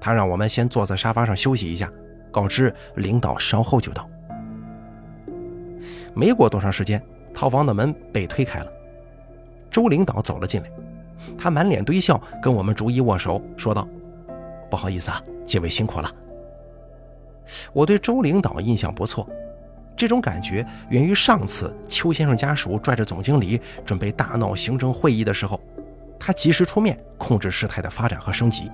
[0.00, 1.90] 他让我们先坐在沙发上休息一下。
[2.30, 4.10] 告知领导稍后就到。
[6.12, 7.00] 没过多长时间，
[7.32, 8.66] 套房的门被推开了，
[9.70, 10.68] 周领导走了进来，
[11.38, 13.86] 他满脸堆笑，跟我们逐一握手，说道
[14.68, 16.12] ：“不好意思啊，几位辛苦了。”
[17.72, 19.28] 我对周领导印象不错，
[19.96, 25.60] 这种感觉源于上次邱先生家属拽着总经理准备大闹行政会议的时候，
[26.26, 28.70] 他及时出面控制事态的发展和升级，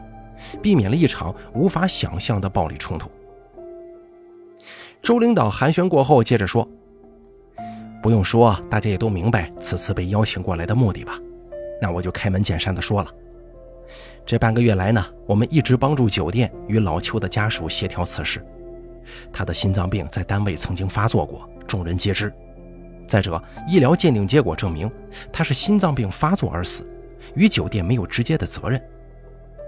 [0.62, 3.10] 避免了一场无法想象的暴力冲突。
[5.02, 6.68] 周领导寒暄过后，接着说
[8.00, 11.18] ：“不用说，大家也都明白此次被邀请过来的目的吧？
[11.82, 13.12] 那我就开门见山的说了。
[14.24, 18.40] 这半个月来呢，我们一直帮助酒店与老邱的家属协调此事。
[19.32, 22.32] 他的心脏病在单位曾经发作过，众人皆知。
[23.08, 24.88] 再者，医疗鉴定结果证明
[25.32, 26.88] 他是心脏病发作而死，
[27.35, 28.80] 与酒店没有直接的责任。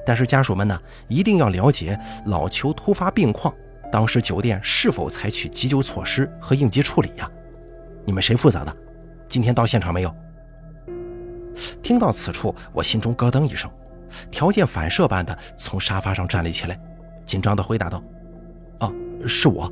[0.05, 3.55] 但是家属们呢，一定要了解老邱突发病况。”
[3.93, 7.31] 当时酒店是否采取急救措施和应急处理呀？
[8.07, 8.75] 你们谁负责的？
[9.29, 10.15] 今天到现场没有？
[11.83, 13.71] 听到此处，我心中咯噔一声，
[14.31, 16.81] 条件反射般的从沙发上站立起来，
[17.27, 18.03] 紧张的回答道
[18.81, 18.91] ：“啊，
[19.29, 19.71] 是我。”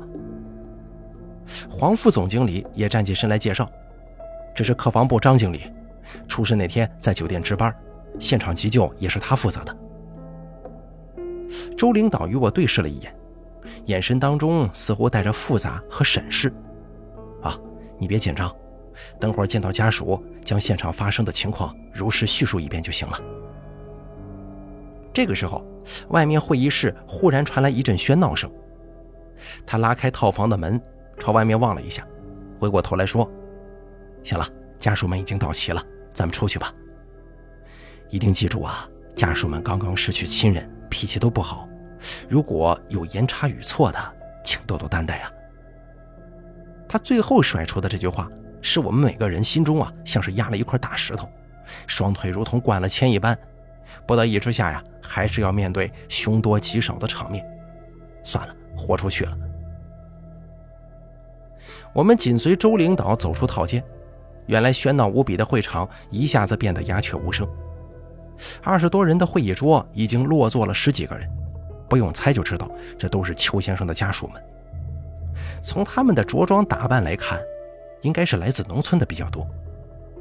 [1.67, 3.67] 黄副总经理也站起身来介绍
[4.55, 5.63] ：“这是客房部张经理，
[6.27, 7.75] 出事那天在酒店值班，
[8.19, 9.77] 现场急救也是他负责的。”
[11.77, 13.15] 周领导与我对视了一眼。
[13.85, 16.51] 眼神当中似乎带着复杂和审视。
[17.41, 17.57] 啊，
[17.97, 18.53] 你别紧张，
[19.19, 23.19] 等会儿见到家属，将现场发生的情况如实叙述一遍就行了。
[25.13, 25.63] 这个时候，
[26.09, 28.51] 外面会议室忽然传来一阵喧闹声。
[29.65, 30.79] 他拉开套房的门，
[31.17, 32.05] 朝外面望了一下，
[32.59, 33.29] 回过头来说
[34.23, 34.47] ：“行了，
[34.79, 36.73] 家属们已经到齐了，咱们出去吧。
[38.09, 41.67] 一定记住啊，家属们刚刚失去亲人，脾气都不好。”
[42.27, 45.31] 如果有言差语错的，请多多担待啊。
[46.89, 48.27] 他最后甩出的这句话，
[48.61, 51.29] 使我们每个人心中啊，像是压了一块大石头，
[51.85, 53.37] 双腿如同灌了铅一般。
[54.07, 57.45] 不得已之下呀，还是要面对凶多吉少的场面。
[58.23, 59.37] 算了，豁出去了。
[61.93, 63.83] 我们紧随周领导走出套间，
[64.47, 67.47] 原来喧闹无比的会场一下子变得鸦雀无声。
[68.63, 71.29] 二十多人的会议桌已经落座了十几个人。
[71.87, 74.41] 不用猜就知道，这都是邱先生的家属们。
[75.61, 77.37] 从他们的着装打扮来看，
[78.01, 79.45] 应该是来自农村的比较多。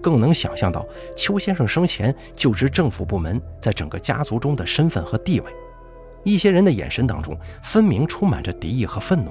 [0.03, 0.85] 更能想象到
[1.17, 5.53] 邱先生生前就职政府部门在整个家族中的身份和地位。
[6.25, 9.31] 一些人的眼神当中分明充满着敌意和愤怒。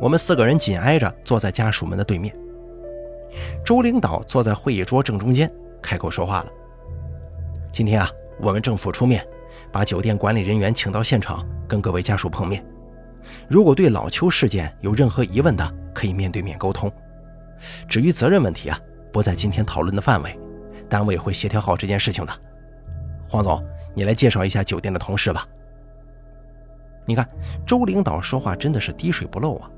[0.00, 2.32] 我们四个人紧挨着坐在家属们的对面。
[3.64, 5.50] 周领导坐在会议桌正中间，
[5.82, 6.52] 开口说话了
[7.72, 8.10] ：“今天啊，
[8.40, 9.26] 我们政府出面，
[9.72, 12.64] 把酒店管理人员请到现场，跟各位家属碰面。
[13.48, 16.90] 如果对老邱事件有任何疑问的，可以面对面沟通。
[17.88, 18.78] 至于责任问题啊，
[19.12, 20.38] 不在今天讨论的范围，
[20.88, 22.32] 单位会协调好这件事情的。
[23.28, 23.62] 黄总，
[23.94, 25.46] 你来介绍一下酒店的同事吧。”
[27.08, 27.28] 你看，
[27.64, 29.70] 周领导说话真的是滴水不漏啊！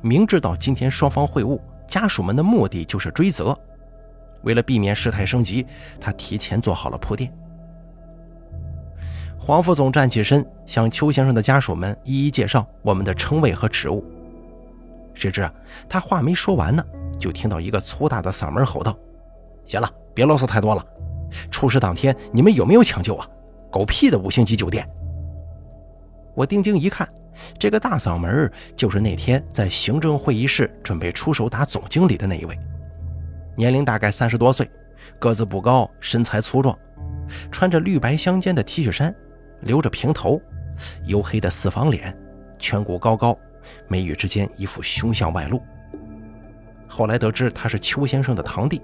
[0.00, 1.58] 明知道今天双方会晤，
[1.90, 3.58] 家属们的目的就是追责，
[4.42, 5.66] 为了避免事态升级，
[6.00, 7.30] 他提前做好了铺垫。
[9.36, 14.04] 黄副总站起身，向邱先生的家属们一一介绍我们的称谓和职务。
[15.14, 15.52] 谁知啊，
[15.88, 16.84] 他话没说完呢，
[17.18, 18.96] 就听到一个粗大的嗓门吼道
[19.66, 20.86] ：“行了，别啰嗦太多了！
[21.50, 23.28] 出事当天你们有没有抢救啊？
[23.68, 24.88] 狗屁的五星级酒店！”
[26.36, 27.08] 我定睛一看，
[27.58, 32.58] 这个大嗓门就是那天在行政会议室准备出手打总经理的那一位，
[33.56, 34.70] 年龄大概三十多岁，
[35.18, 36.78] 个子不高，身材粗壮，
[37.50, 39.14] 穿着绿白相间的 T 恤衫，
[39.60, 40.40] 留着平头，
[41.06, 42.16] 黝黑的四方脸，
[42.58, 43.38] 颧骨高高，
[43.88, 45.62] 眉宇之间一副凶相外露。
[46.88, 48.82] 后来得知他是邱先生的堂弟，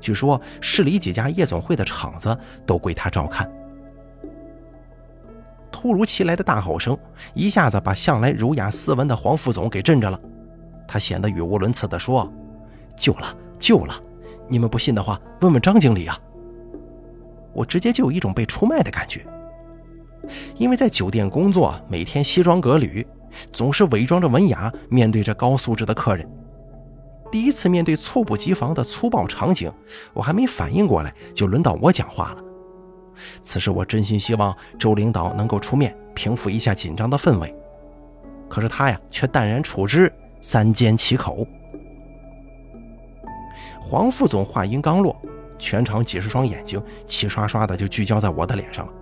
[0.00, 3.50] 据说市里几家夜总会的场子都归他照看。
[5.80, 6.94] 突如其来的大吼声，
[7.32, 10.20] 一下子把向来儒雅斯文的黄副总给震着了。
[10.86, 12.30] 他显得语无伦次地说
[12.94, 13.94] ：“救了，救了！
[14.46, 16.18] 你们不信的话，问问张经理啊！”
[17.54, 19.24] 我直接就有一种被出卖的感觉，
[20.58, 23.06] 因为在酒店工作，每天西装革履，
[23.50, 26.28] 总是伪装着文雅，面对着高素质的客人。
[27.32, 29.72] 第一次面对猝不及防的粗暴场景，
[30.12, 32.44] 我还没反应过来，就轮到我讲话了。
[33.42, 37.54] 此时我真心希望周领导能够出面平复一下紧张的氛围，
[38.48, 41.46] 可是他呀却淡然处之，三缄其口。
[43.80, 45.16] 黄副总话音刚落，
[45.58, 48.92] 全场几十双眼睛齐刷刷的就聚焦在我的脸上了。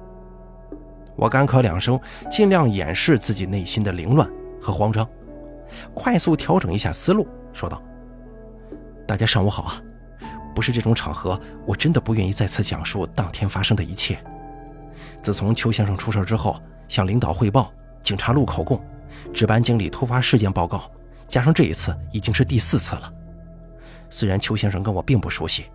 [1.16, 1.99] 我干咳两声，
[2.31, 4.29] 尽量掩饰自己内心的凌乱
[4.61, 5.07] 和慌张，
[5.93, 7.83] 快速调整一下思路，说道
[9.07, 9.83] ：“大家上午好啊。”
[10.55, 14.18] 不是这种场合，我真的不愿意再次讲述当天发生的一切。
[15.22, 17.72] 自从邱先生出事之后，向领导汇报、
[18.03, 18.80] 警察录口供、
[19.32, 20.90] 值班经理突发事件报告，
[21.26, 23.12] 加上这一次，已经是第四次了。
[24.11, 25.66] 虽然邱先生跟我并不熟悉，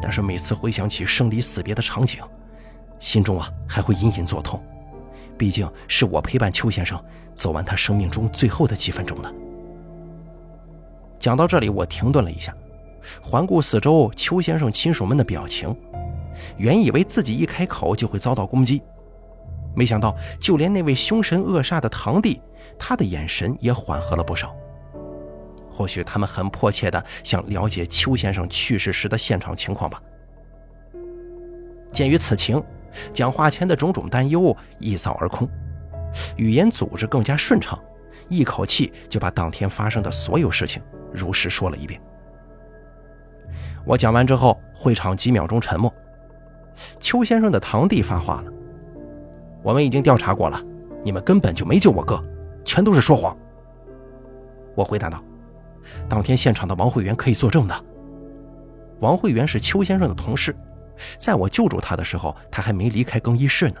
[0.00, 2.20] 但是每次回想起生离死别的场景，
[2.98, 4.62] 心中啊还会隐隐作痛。
[5.38, 6.98] 毕竟是我陪伴邱先生
[7.34, 9.34] 走完他生命中最后的几分钟的。
[11.18, 12.54] 讲到这里，我停顿了一下。
[13.22, 15.74] 环顾四周，邱先生亲属们的表情，
[16.56, 18.82] 原以为自己一开口就会遭到攻击，
[19.74, 22.40] 没想到就连那位凶神恶煞的堂弟，
[22.78, 24.54] 他的眼神也缓和了不少。
[25.70, 30.02] 或许他们很迫切地想了解邱先生去世时的现场情况吧。
[31.92, 32.62] 鉴于此情，
[33.12, 35.46] 讲话前的种种担忧一扫而空，
[36.36, 37.78] 语言组织更加顺畅，
[38.30, 40.82] 一口气就把当天发生的所有事情
[41.12, 42.00] 如实说了一遍。
[43.86, 45.92] 我讲完之后，会场几秒钟沉默。
[46.98, 48.52] 邱先生的堂弟发话了
[49.62, 50.60] ：“我们已经调查过了，
[51.04, 52.22] 你们根本就没救我哥，
[52.64, 53.34] 全都是说谎。”
[54.74, 55.22] 我回答道
[56.08, 57.84] ：“当天现场的王慧媛可以作证的。
[58.98, 60.54] 王慧媛是邱先生的同事，
[61.16, 63.76] 在我救助他的时候，他还没离开更衣室呢。”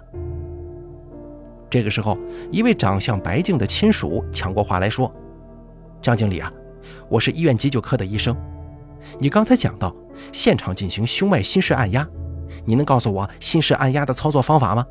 [1.68, 2.16] 这个时候，
[2.52, 5.12] 一位长相白净的亲属抢过话来说
[6.00, 6.50] ：“张经理啊，
[7.08, 8.34] 我是医院急救科的医生。”
[9.18, 9.94] 你刚才讲到
[10.32, 12.06] 现场进行胸外心室按压，
[12.64, 14.86] 你能告诉我心室按压的操作方法吗？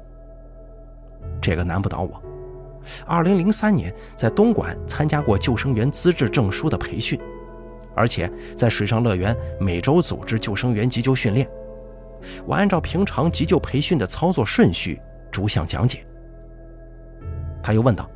[1.42, 2.22] 这个难不倒我。
[3.06, 7.20] 二零零三年在东莞参加过救生员资质证书的培训，
[7.96, 11.48] 而且在水上乐园每周组织救生员急救训练。
[12.46, 15.00] 我按照平常急救培训的操作顺序
[15.32, 16.06] 逐项讲解。
[17.64, 18.10] 他又问道：“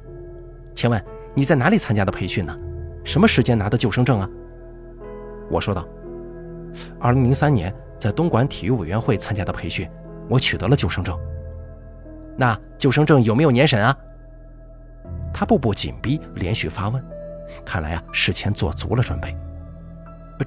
[0.75, 2.55] 请问你在哪里参加的培训呢？
[3.03, 4.29] 什么时间拿的救生证啊？”
[5.49, 5.85] 我说道
[6.99, 9.89] ：“二零零三年在东莞体育委员会参加的培训，
[10.29, 11.17] 我取得了救生证。
[12.37, 13.95] 那救生证有没有年审啊？”
[15.33, 17.03] 他步步紧逼，连续发问，
[17.65, 19.35] 看来啊，事前做足了准备。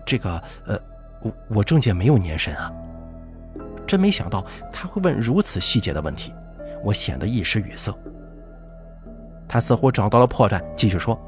[0.04, 0.78] 这个，呃，
[1.22, 2.72] 我我证件没有年审啊。
[3.86, 6.32] 真没想到他会问如此细节的问题，
[6.82, 7.92] 我显得一时语塞。
[9.48, 11.18] 他似乎找到了破绽，继续说：“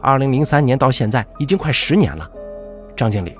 [0.00, 2.30] 二零零三年到现在已经快十年了。”
[2.98, 3.34] 张经理，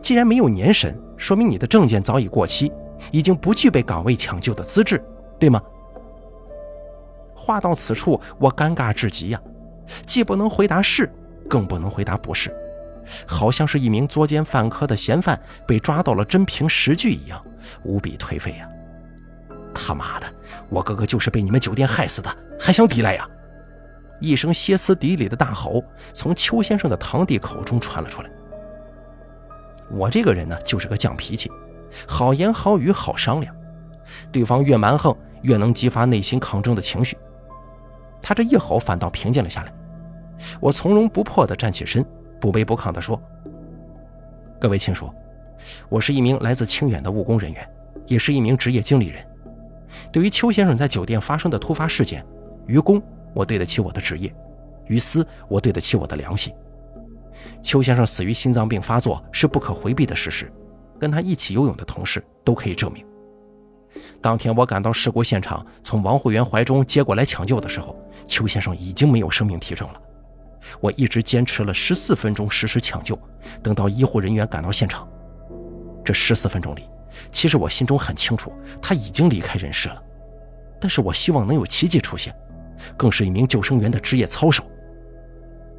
[0.00, 2.72] 既然没有年审，说明你的证件早已过期，
[3.10, 5.04] 已经不具备岗位抢救的资质，
[5.38, 5.60] 对吗？
[7.34, 9.40] 话到此处，我尴尬至极呀，
[10.06, 11.12] 既不能回答是，
[11.46, 12.50] 更不能回答不是，
[13.26, 17.44] 好像是一名作奸犯科的嫌犯被抓到了真凭实据一样，
[17.84, 18.66] 无比颓废呀！
[19.74, 20.26] 他妈的，
[20.70, 23.28] 我哥哥就是被你们酒店害死的，还想抵赖呀！
[24.20, 25.82] 一声歇斯底里的大吼
[26.14, 28.30] 从邱先生的堂弟口中传了出来。
[29.92, 31.50] 我这个人呢，就是个犟脾气，
[32.06, 33.54] 好言好语好商量，
[34.30, 37.16] 对方越蛮横，越能激发内心抗争的情绪。
[38.20, 39.72] 他这一吼，反倒平静了下来。
[40.60, 42.04] 我从容不迫地站起身，
[42.40, 43.20] 不卑不亢地说
[44.60, 45.12] ：“各位亲属，
[45.88, 47.68] 我是一名来自清远的务工人员，
[48.06, 49.24] 也是一名职业经理人。
[50.10, 52.24] 对于邱先生在酒店发生的突发事件，
[52.66, 53.02] 于公。”
[53.34, 54.30] 我对得起我的职业，
[54.88, 56.52] 于私我对得起我的良心。
[57.62, 60.52] 邱先生死于心脏病发作是不可回避的事实，
[60.98, 63.04] 跟他一起游泳的同事都可以证明。
[64.20, 70.00] 当天我赶到事故现场，从王会员怀中接过来抢救的时候，邱先生已经没有生命体征了。
[70.80, 73.18] 我一直坚持了十四分钟实施抢救，
[73.62, 75.08] 等到医护人员赶到现场，
[76.04, 76.88] 这十四分钟里，
[77.30, 80.02] 其实我心中很清楚他已经离开人世了，
[80.80, 82.34] 但是我希望能有奇迹出现。
[82.96, 84.64] 更是一名救生员的职业操守。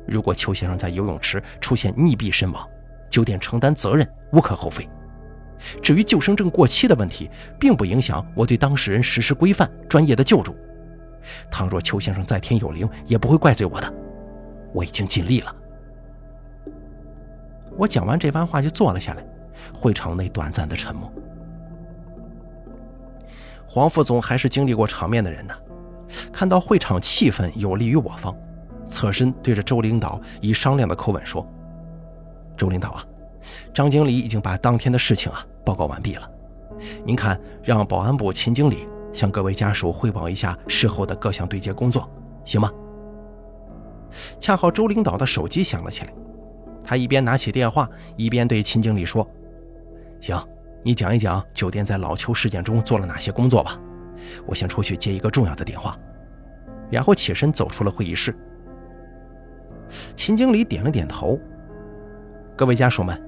[0.08, 2.68] 如果邱先生在游泳池出现溺毙身亡，
[3.10, 4.88] 酒店承担责任无可厚非。
[5.82, 7.30] 至于救生证过期的问题，
[7.60, 10.56] 并不影响我对当事人实施规范、专业的救助。
[11.50, 13.94] 倘若邱先生在天有灵，也不会怪罪我的。
[14.74, 15.56] 我已经尽力了。
[17.78, 19.26] 我讲完这番话就坐了下来，
[19.74, 21.12] 会场内短暂的沉默。
[23.66, 25.54] 黄副总还是经历过场面的人呢。
[26.32, 28.36] 看到会场气氛有利于我方，
[28.94, 31.46] 侧身对着周领导以商量的口吻说
[32.56, 33.04] ：“周领导啊，
[33.74, 36.30] 张经理已经把当天的事情啊报告完毕了，
[37.04, 42.08] 您看让保安部秦经理向各位家属汇报一下事后的各项对接工作，
[42.46, 42.72] 行吗？”
[44.40, 46.14] 恰好周领导的手机响了起来，
[46.84, 49.28] 他一边拿起电话，一边对秦经理说
[50.22, 50.40] ：“行，
[50.84, 53.80] 你讲一讲酒店在老邱事件中做了哪些工作吧。”
[54.46, 55.98] 我先出去接一个重要的电话，
[56.90, 58.34] 然后起身走出了会议室。
[60.16, 61.40] 秦经理点了点头
[62.56, 63.22] ：“各位家属们，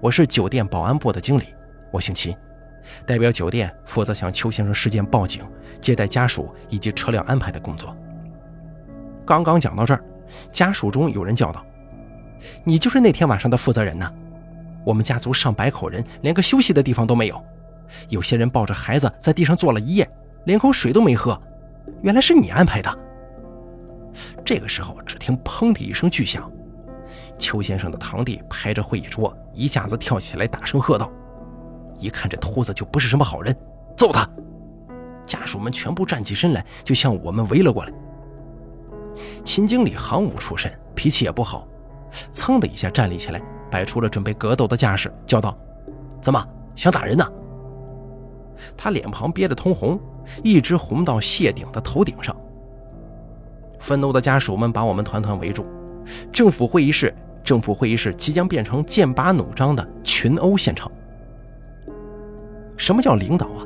[0.00, 1.44] 我是酒店保安部的经理，
[1.90, 2.36] 我姓秦，
[3.06, 5.42] 代表酒店负责向邱先生事件报警、
[5.80, 7.96] 接待家属以及车辆安排的工作。”
[9.26, 10.02] 刚刚讲到这儿，
[10.52, 11.64] 家属中有人叫道
[12.64, 14.12] ：“你就是那天晚上的负责人呢？
[14.84, 17.42] 我们家族上百口人，连个休息的地方都没有，
[18.08, 20.08] 有些人抱着孩子在地上坐了一夜。”
[20.44, 21.40] 连口水都没喝，
[22.02, 22.98] 原来是你安排的。
[24.44, 26.50] 这个时候，只听“砰”的一声巨响，
[27.38, 31.10] 邱先生的堂弟拍着会议桌，一下子跳起来，大声喝道
[31.98, 33.56] ：“一看这秃子就不是什么好人，
[33.96, 34.28] 揍他！”
[35.26, 37.92] 家属们全部站起身来，就向我们围了过来。
[39.44, 41.66] 秦经理行武出身，脾气也不好，
[42.32, 43.40] 噌的一下站立起来，
[43.70, 45.56] 摆出了准备格斗的架势，叫道
[46.20, 47.24] ：“怎么想打人呢？”
[48.76, 50.00] 他脸庞憋得通红。
[50.42, 52.34] 一直红到谢顶的头顶上。
[53.84, 55.66] 愤怒的家属们把我们团团围住。
[56.32, 57.14] 政府会议室，
[57.44, 60.90] 政府会议室即将变成剑拔弩张的群殴现场。
[62.78, 63.60] 什么叫领导啊？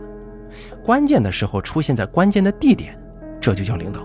[0.85, 2.99] 关键的时候出现在关键的地点，
[3.41, 4.05] 这就叫领导。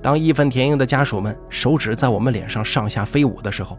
[0.00, 3.76] 当义愤填膺的家属们手指在我们脸上上下飞舞的时候，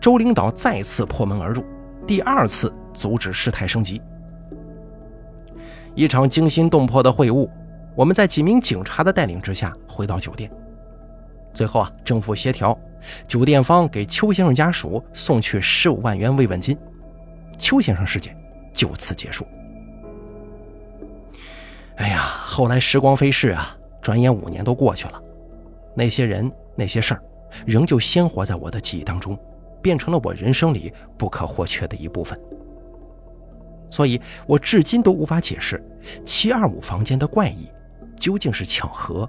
[0.00, 1.62] 周领导再次破门而入，
[2.06, 4.00] 第二次阻止事态升级。
[5.94, 7.48] 一场惊心动魄的会晤，
[7.98, 10.48] 我们在几名警察的带领之下回到酒店。
[11.52, 12.78] 最后啊，政府协调，
[13.26, 16.78] 酒店方给邱先生家属送去十五万元慰问金，
[17.58, 18.36] 邱先生事件
[18.72, 19.44] 就此结束。
[21.96, 25.20] 哎呀，后来时光飞逝啊，转眼五年都过去了，
[25.92, 27.22] 那些人那些事儿，
[27.66, 29.36] 仍旧鲜活在我的记忆当中，
[29.82, 32.40] 变成了我人生里不可或缺的一部分。
[33.90, 35.84] 所以我至今都无法解释
[36.24, 37.68] 七二五房间的怪异
[38.18, 39.28] 究竟是巧合，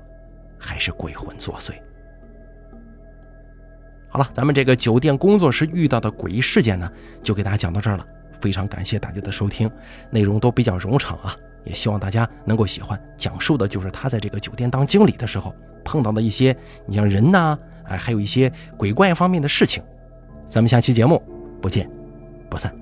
[0.57, 1.73] 还是鬼魂作祟。
[4.09, 8.05] 好了，咱们这个酒店工作时遇到的诡异事件呢，就给大家讲到这儿了。
[8.41, 9.69] 非常感谢大家的收听，
[10.09, 11.35] 内容都比较冗长啊，
[11.65, 12.99] 也希望大家能够喜欢。
[13.17, 16.55] 讲述的就是他在这个酒店当经理的时候碰到的一些，
[16.87, 19.83] 你像人呐，哎，还有一些鬼怪方面的事情。
[20.47, 21.21] 咱们下期节目
[21.61, 21.87] 不见
[22.49, 22.73] 不散。